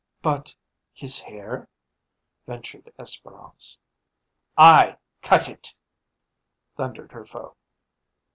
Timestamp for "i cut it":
4.57-5.75